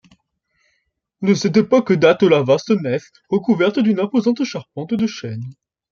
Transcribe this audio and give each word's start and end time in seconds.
De 1.21 1.35
cette 1.35 1.57
époque 1.57 1.93
date 1.93 2.23
la 2.23 2.41
vaste 2.41 2.71
nef, 2.71 3.03
recouverte 3.29 3.77
d'une 3.77 3.99
imposante 3.99 4.43
charpente 4.43 4.95
de 4.95 5.05
chêne. 5.05 5.43